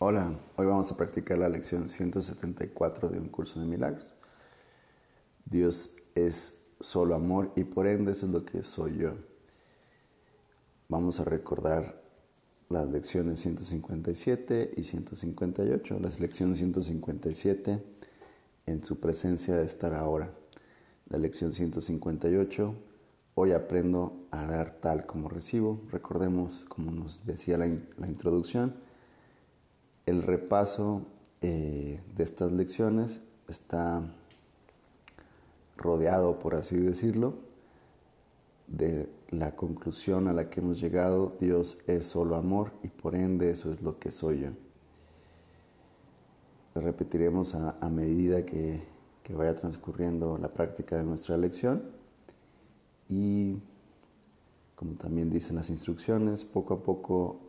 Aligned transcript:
Hola, 0.00 0.32
hoy 0.54 0.64
vamos 0.64 0.92
a 0.92 0.96
practicar 0.96 1.40
la 1.40 1.48
lección 1.48 1.88
174 1.88 3.08
de 3.08 3.18
un 3.18 3.28
curso 3.28 3.58
de 3.58 3.66
milagros. 3.66 4.14
Dios 5.44 5.90
es 6.14 6.66
solo 6.78 7.16
amor 7.16 7.50
y 7.56 7.64
por 7.64 7.88
ende 7.88 8.12
eso 8.12 8.26
es 8.26 8.32
lo 8.32 8.44
que 8.44 8.62
soy 8.62 8.98
yo. 8.98 9.14
Vamos 10.88 11.18
a 11.18 11.24
recordar 11.24 12.00
las 12.68 12.88
lecciones 12.88 13.40
157 13.40 14.70
y 14.76 14.84
158. 14.84 15.98
La 15.98 16.10
lección 16.10 16.54
157 16.54 17.82
en 18.66 18.84
su 18.84 19.00
presencia 19.00 19.56
de 19.56 19.66
estar 19.66 19.94
ahora. 19.94 20.32
La 21.08 21.18
lección 21.18 21.52
158, 21.52 22.72
hoy 23.34 23.50
aprendo 23.50 24.28
a 24.30 24.46
dar 24.46 24.78
tal 24.80 25.06
como 25.06 25.28
recibo. 25.28 25.80
Recordemos, 25.90 26.66
como 26.68 26.92
nos 26.92 27.26
decía 27.26 27.58
la, 27.58 27.66
la 27.96 28.06
introducción, 28.06 28.86
el 30.08 30.22
repaso 30.22 31.02
eh, 31.42 32.00
de 32.16 32.24
estas 32.24 32.50
lecciones 32.52 33.20
está 33.48 34.02
rodeado, 35.76 36.38
por 36.38 36.54
así 36.54 36.76
decirlo, 36.76 37.34
de 38.66 39.08
la 39.30 39.54
conclusión 39.54 40.28
a 40.28 40.32
la 40.32 40.48
que 40.48 40.60
hemos 40.60 40.80
llegado, 40.80 41.36
Dios 41.38 41.78
es 41.86 42.06
solo 42.06 42.36
amor 42.36 42.72
y 42.82 42.88
por 42.88 43.14
ende 43.14 43.50
eso 43.50 43.70
es 43.70 43.82
lo 43.82 43.98
que 43.98 44.10
soy 44.10 44.40
yo. 44.40 44.50
Lo 46.74 46.80
repetiremos 46.80 47.54
a, 47.54 47.88
medida 47.88 48.44
que, 48.44 48.80
que 49.22 49.34
vaya 49.34 49.54
transcurriendo 49.54 50.38
la 50.38 50.48
práctica 50.48 50.96
de 50.96 51.04
nuestra 51.04 51.36
lección 51.36 51.82
y 53.08 53.58
como 54.74 54.92
también 54.92 55.28
dicen 55.28 55.56
las 55.56 55.70
instrucciones, 55.70 56.44
poco 56.44 56.74
a 56.74 56.82
poco 56.82 57.47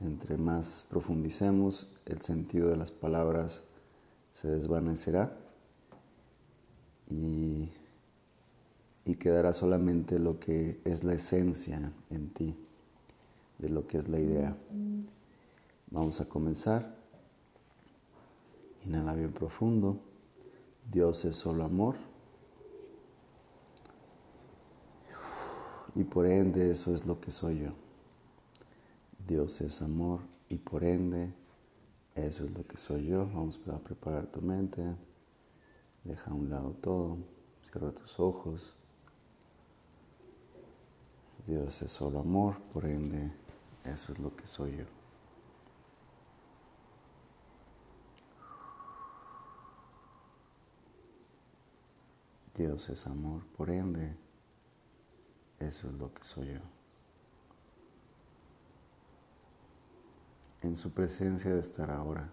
entre 0.00 0.38
más 0.38 0.86
profundicemos, 0.88 1.88
el 2.06 2.20
sentido 2.20 2.68
de 2.68 2.76
las 2.76 2.90
palabras 2.90 3.62
se 4.32 4.48
desvanecerá 4.48 5.36
y, 7.08 7.70
quedará 9.18 9.52
solamente 9.52 10.18
lo 10.18 10.38
que 10.38 10.80
es 10.84 11.02
la 11.02 11.14
esencia 11.14 11.92
en 12.10 12.28
ti, 12.28 12.54
de 13.58 13.68
lo 13.68 13.86
que 13.86 13.98
es 13.98 14.08
la 14.08 14.20
idea. 14.20 14.56
Vamos 15.90 16.20
a 16.20 16.28
comenzar. 16.28 16.94
Inhala 18.84 19.14
bien 19.14 19.32
profundo. 19.32 19.98
Dios 20.92 21.24
es 21.24 21.34
solo 21.34 21.64
amor. 21.64 21.96
Y 25.94 26.04
por 26.04 26.26
ende 26.26 26.70
eso 26.70 26.94
es 26.94 27.06
lo 27.06 27.18
que 27.20 27.32
soy 27.32 27.60
yo. 27.60 27.87
Dios 29.28 29.60
es 29.60 29.82
amor 29.82 30.20
y 30.48 30.56
por 30.56 30.82
ende 30.82 31.30
eso 32.14 32.44
es 32.44 32.50
lo 32.50 32.66
que 32.66 32.78
soy 32.78 33.08
yo. 33.08 33.26
Vamos 33.26 33.60
a 33.70 33.76
preparar 33.76 34.26
tu 34.26 34.40
mente. 34.40 34.82
Deja 36.02 36.30
a 36.30 36.34
un 36.34 36.48
lado 36.48 36.70
todo. 36.80 37.18
Cierra 37.62 37.92
tus 37.92 38.18
ojos. 38.18 38.74
Dios 41.46 41.82
es 41.82 41.92
solo 41.92 42.20
amor, 42.20 42.58
por 42.72 42.86
ende 42.86 43.30
eso 43.84 44.14
es 44.14 44.18
lo 44.18 44.34
que 44.34 44.46
soy 44.46 44.78
yo. 44.78 44.84
Dios 52.54 52.88
es 52.88 53.06
amor, 53.06 53.42
por 53.58 53.68
ende 53.68 54.16
eso 55.58 55.88
es 55.88 55.92
lo 55.92 56.14
que 56.14 56.24
soy 56.24 56.54
yo. 56.54 56.77
En 60.62 60.76
su 60.76 60.92
presencia 60.92 61.54
de 61.54 61.60
estar 61.60 61.90
ahora. 61.90 62.30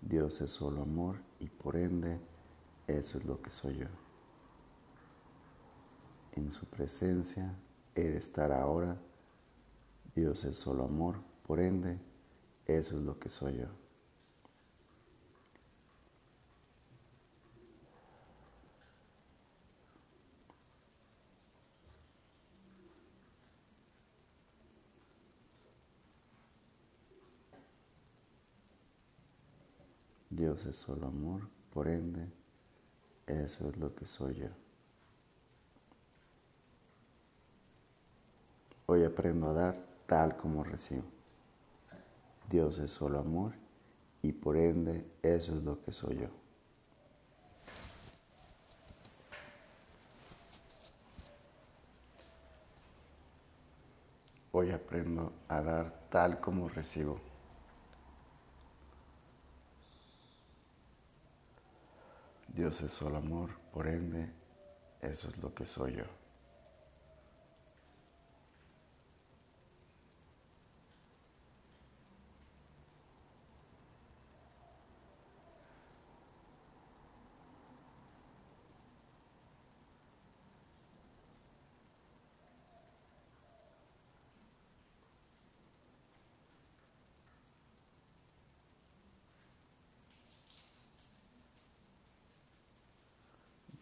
Dios 0.00 0.40
es 0.40 0.50
solo 0.50 0.82
amor 0.82 1.16
y 1.40 1.48
por 1.48 1.76
ende 1.76 2.18
eso 2.86 3.18
es 3.18 3.24
lo 3.24 3.40
que 3.42 3.50
soy 3.50 3.78
yo. 3.78 3.88
En 6.32 6.50
su 6.52 6.66
presencia 6.66 7.54
he 7.94 8.04
de 8.04 8.18
estar 8.18 8.52
ahora. 8.52 8.96
Dios 10.14 10.44
es 10.44 10.56
solo 10.56 10.84
amor, 10.84 11.16
por 11.46 11.60
ende 11.60 11.98
eso 12.66 12.96
es 12.96 13.04
lo 13.04 13.18
que 13.18 13.28
soy 13.28 13.58
yo. 13.58 13.87
Dios 30.58 30.74
es 30.74 30.76
solo 30.76 31.06
amor, 31.06 31.42
por 31.72 31.86
ende, 31.86 32.26
eso 33.28 33.68
es 33.68 33.76
lo 33.76 33.94
que 33.94 34.06
soy 34.06 34.34
yo. 34.34 34.48
Hoy 38.86 39.04
aprendo 39.04 39.50
a 39.50 39.52
dar 39.52 39.76
tal 40.08 40.36
como 40.36 40.64
recibo. 40.64 41.04
Dios 42.50 42.80
es 42.80 42.90
solo 42.90 43.20
amor 43.20 43.52
y 44.20 44.32
por 44.32 44.56
ende 44.56 45.08
eso 45.22 45.54
es 45.54 45.62
lo 45.62 45.80
que 45.80 45.92
soy 45.92 46.18
yo. 46.18 46.28
Hoy 54.50 54.72
aprendo 54.72 55.32
a 55.46 55.62
dar 55.62 56.08
tal 56.10 56.40
como 56.40 56.68
recibo. 56.68 57.27
Dios 62.58 62.80
es 62.80 62.90
solo 62.90 63.18
amor, 63.18 63.50
por 63.72 63.86
ende, 63.86 64.32
eso 65.00 65.28
es 65.28 65.38
lo 65.38 65.54
que 65.54 65.64
soy 65.64 65.94
yo. 65.94 66.27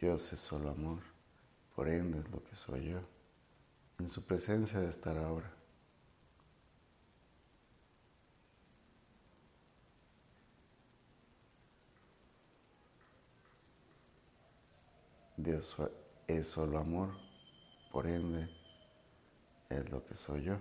Dios 0.00 0.30
es 0.32 0.40
solo 0.40 0.70
amor, 0.70 0.98
por 1.74 1.88
ende 1.88 2.18
es 2.18 2.30
lo 2.30 2.44
que 2.44 2.54
soy 2.54 2.90
yo, 2.90 3.00
en 3.98 4.10
su 4.10 4.22
presencia 4.24 4.78
de 4.78 4.90
estar 4.90 5.16
ahora. 5.16 5.50
Dios 15.38 15.76
es 16.26 16.46
solo 16.46 16.78
amor, 16.78 17.10
por 17.90 18.06
ende 18.06 18.48
es 19.70 19.90
lo 19.90 20.04
que 20.04 20.16
soy 20.16 20.44
yo. 20.44 20.58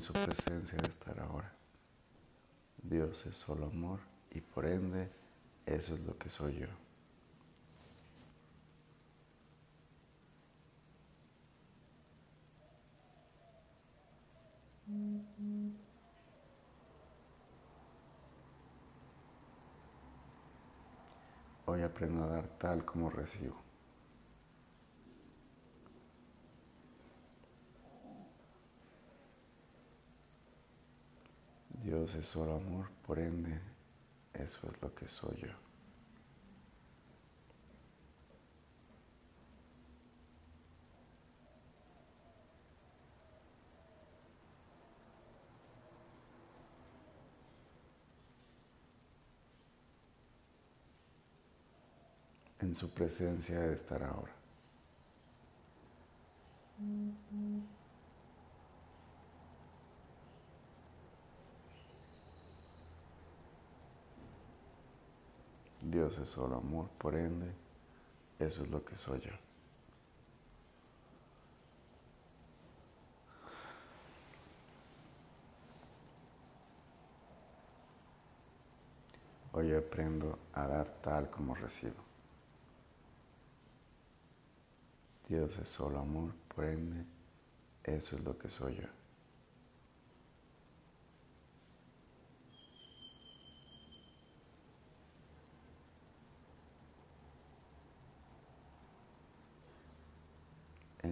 Su 0.00 0.12
presencia 0.12 0.78
de 0.78 0.88
estar 0.88 1.18
ahora. 1.20 1.52
Dios 2.82 3.24
es 3.26 3.36
solo 3.36 3.66
amor 3.66 4.00
y 4.30 4.40
por 4.40 4.66
ende 4.66 5.10
eso 5.66 5.94
es 5.94 6.00
lo 6.00 6.16
que 6.18 6.28
soy 6.28 6.58
yo. 6.58 6.68
Hoy 21.66 21.82
aprendo 21.82 22.24
a 22.24 22.26
dar 22.28 22.48
tal 22.58 22.84
como 22.84 23.10
recibo. 23.10 23.73
Dios 31.84 32.14
es 32.14 32.24
solo 32.24 32.54
amor, 32.54 32.86
por 33.06 33.18
ende, 33.18 33.60
eso 34.32 34.66
es 34.72 34.80
lo 34.80 34.94
que 34.94 35.06
soy 35.06 35.36
yo. 35.36 35.48
en 52.60 52.74
su 52.74 52.88
presencia 52.88 53.60
de 53.60 53.74
estar 53.74 54.02
ahora. 54.02 54.32
Dios 65.94 66.18
es 66.18 66.28
solo 66.28 66.56
amor, 66.56 66.88
por 66.98 67.14
ende, 67.14 67.52
eso 68.40 68.64
es 68.64 68.68
lo 68.68 68.84
que 68.84 68.96
soy 68.96 69.20
yo. 69.20 69.30
Hoy 79.52 79.72
aprendo 79.72 80.36
a 80.54 80.66
dar 80.66 80.88
tal 81.00 81.30
como 81.30 81.54
recibo. 81.54 82.02
Dios 85.28 85.56
es 85.58 85.68
solo 85.68 86.00
amor, 86.00 86.32
por 86.52 86.64
ende, 86.64 87.04
eso 87.84 88.16
es 88.16 88.24
lo 88.24 88.36
que 88.36 88.50
soy 88.50 88.74
yo. 88.74 89.03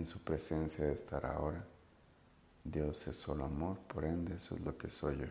En 0.02 0.06
su 0.06 0.18
presencia 0.18 0.84
de 0.84 0.94
estar 0.94 1.24
ahora, 1.24 1.64
Dios 2.64 3.06
es 3.06 3.16
solo 3.16 3.44
amor, 3.44 3.78
por 3.86 4.04
ende, 4.04 4.34
eso 4.34 4.56
es 4.56 4.60
lo 4.62 4.76
que 4.76 4.90
soy 4.90 5.16
yo. 5.16 5.26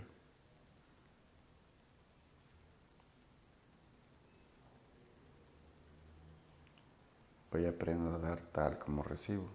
Hoy 7.52 7.66
aprendo 7.66 8.16
a 8.16 8.20
dar 8.20 8.40
tal 8.54 8.80
como 8.80 9.04
recibo. 9.04 9.50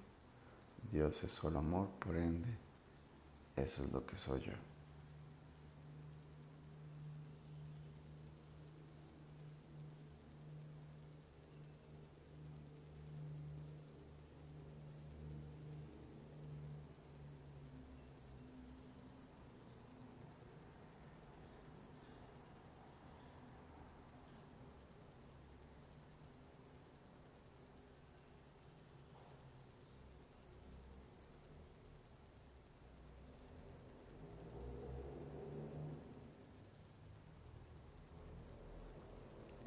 Dios 0.93 1.25
es 1.25 1.33
solo 1.33 1.61
amor, 1.61 1.89
por 1.99 2.15
ende, 2.15 2.55
eso 3.57 3.85
es 3.85 3.93
lo 3.93 4.05
que 4.05 4.19
soy 4.19 4.43
yo. 4.43 4.76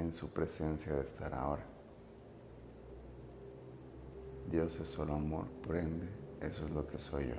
En 0.10 0.16
su 0.16 0.28
presencia 0.32 0.92
de 0.96 1.02
estar 1.02 1.32
ahora. 1.36 1.64
Dios 4.50 4.80
es 4.80 4.90
solo 4.90 5.14
amor, 5.14 5.46
por 5.64 5.76
ende, 5.76 6.10
eso 6.42 6.66
es 6.66 6.72
lo 6.72 6.88
que 6.88 6.98
soy 6.98 7.28
yo. 7.28 7.36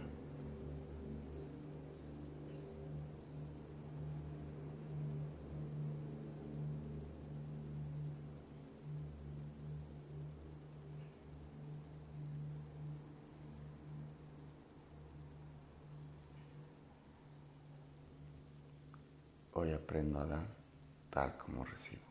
Hoy 19.55 19.73
aprendo 19.73 20.20
a 20.20 20.26
dar 20.26 20.46
tal 21.11 21.37
como 21.37 21.64
recibo. 21.64 22.10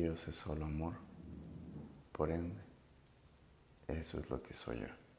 Dios 0.00 0.26
es 0.28 0.36
solo 0.36 0.64
amor, 0.64 0.94
por 2.12 2.30
ende, 2.30 2.58
eso 3.86 4.18
es 4.18 4.30
lo 4.30 4.42
que 4.42 4.54
soy 4.54 4.80
yo. 4.80 5.09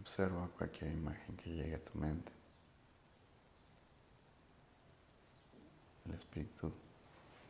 Observa 0.00 0.48
cualquier 0.56 0.92
imagen 0.92 1.36
que 1.36 1.50
llegue 1.50 1.74
a 1.74 1.84
tu 1.84 1.98
mente. 1.98 2.32
El 6.06 6.14
espíritu 6.14 6.72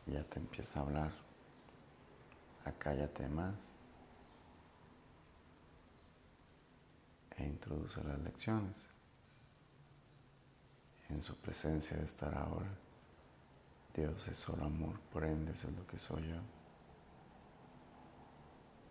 ya 0.05 0.23
te 0.25 0.39
empieza 0.39 0.79
a 0.79 0.83
hablar. 0.83 1.11
Acállate 2.65 3.27
más. 3.29 3.55
E 7.37 7.45
introduce 7.45 8.03
las 8.03 8.19
lecciones. 8.19 8.75
En 11.09 11.21
su 11.21 11.35
presencia 11.37 11.97
de 11.97 12.05
estar 12.05 12.33
ahora. 12.35 12.69
Dios 13.93 14.27
es 14.27 14.37
solo 14.37 14.65
amor, 14.65 14.99
por 15.11 15.23
ende 15.25 15.51
eso 15.51 15.67
es 15.67 15.75
lo 15.75 15.85
que 15.87 15.99
soy 15.99 16.27
yo. 16.27 16.39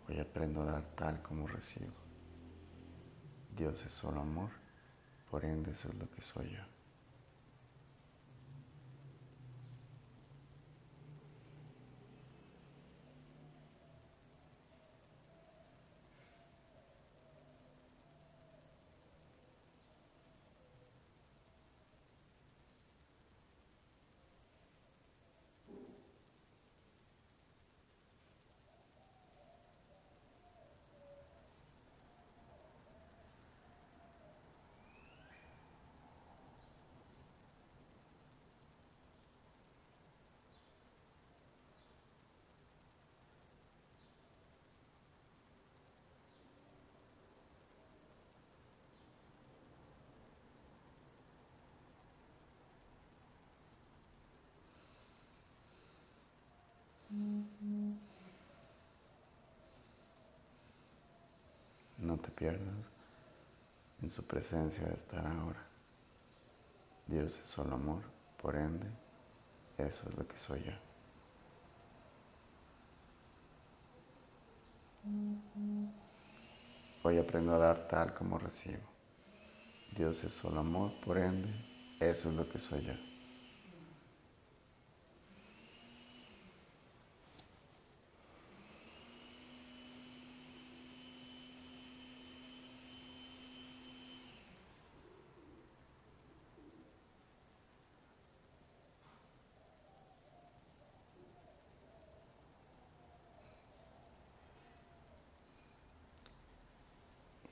Hoy 0.08 0.18
aprendo 0.18 0.62
a 0.62 0.66
dar 0.66 0.84
tal 0.96 1.22
como 1.22 1.46
recibo. 1.46 1.99
Dios 3.60 3.84
es 3.84 3.92
solo 3.92 4.22
amor, 4.22 4.48
por 5.30 5.44
ende 5.44 5.72
eso 5.72 5.90
es 5.90 5.94
lo 5.96 6.10
que 6.10 6.22
soy 6.22 6.48
yo. 6.48 6.79
Pierdas. 62.40 62.88
En 64.00 64.10
su 64.10 64.24
presencia 64.24 64.86
de 64.86 64.94
estar 64.94 65.26
ahora. 65.26 65.62
Dios 67.06 67.38
es 67.38 67.46
solo 67.46 67.74
amor, 67.74 68.02
por 68.40 68.56
ende, 68.56 68.86
eso 69.76 70.08
es 70.08 70.16
lo 70.16 70.26
que 70.26 70.38
soy 70.38 70.62
yo. 70.62 70.72
Hoy 77.02 77.18
aprendo 77.18 77.54
a 77.54 77.58
dar 77.58 77.88
tal 77.88 78.14
como 78.14 78.38
recibo. 78.38 78.88
Dios 79.94 80.24
es 80.24 80.32
solo 80.32 80.60
amor, 80.60 80.98
por 81.00 81.18
ende, 81.18 81.52
eso 81.98 82.30
es 82.30 82.36
lo 82.36 82.48
que 82.48 82.58
soy 82.58 82.82
yo. 82.86 82.94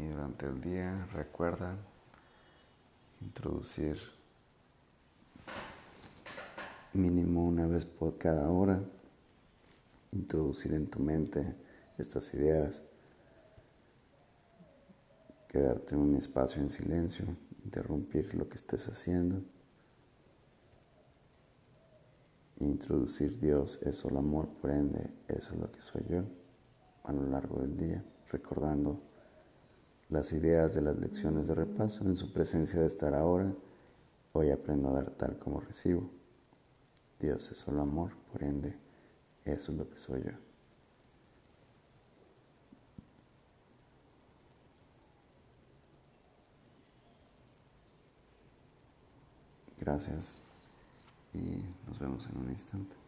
Y 0.00 0.06
durante 0.38 0.46
el 0.46 0.60
día 0.60 1.06
recuerda 1.12 1.76
introducir 3.20 3.98
mínimo 6.92 7.44
una 7.44 7.66
vez 7.66 7.84
por 7.84 8.18
cada 8.18 8.48
hora, 8.50 8.80
introducir 10.12 10.74
en 10.74 10.86
tu 10.88 11.00
mente 11.00 11.56
estas 11.96 12.32
ideas, 12.34 12.82
quedarte 15.48 15.96
un 15.96 16.14
espacio 16.16 16.62
en 16.62 16.70
silencio, 16.70 17.24
interrumpir 17.64 18.34
lo 18.34 18.48
que 18.48 18.56
estés 18.56 18.88
haciendo. 18.88 19.42
Introducir 22.60 23.38
Dios 23.40 23.80
es 23.82 23.96
solo 23.96 24.18
amor, 24.18 24.48
por 24.60 24.70
ende, 24.70 25.10
eso 25.28 25.52
es 25.54 25.60
lo 25.60 25.70
que 25.70 25.80
soy 25.80 26.04
yo 26.08 26.22
a 27.04 27.12
lo 27.12 27.22
largo 27.28 27.60
del 27.60 27.76
día, 27.76 28.04
recordando 28.30 29.07
las 30.08 30.32
ideas 30.32 30.74
de 30.74 30.82
las 30.82 30.98
lecciones 30.98 31.48
de 31.48 31.54
repaso 31.54 32.04
en 32.04 32.16
su 32.16 32.32
presencia 32.32 32.80
de 32.80 32.86
estar 32.86 33.14
ahora. 33.14 33.52
Hoy 34.32 34.50
aprendo 34.50 34.88
a 34.88 34.92
dar 34.92 35.10
tal 35.10 35.38
como 35.38 35.60
recibo. 35.60 36.10
Dios 37.18 37.50
es 37.50 37.58
solo 37.58 37.82
amor, 37.82 38.12
por 38.32 38.42
ende, 38.42 38.74
eso 39.44 39.72
es 39.72 39.78
lo 39.78 39.88
que 39.88 39.98
soy 39.98 40.22
yo. 40.22 40.32
Gracias 49.80 50.36
y 51.32 51.62
nos 51.88 51.98
vemos 51.98 52.26
en 52.26 52.38
un 52.38 52.50
instante. 52.50 53.07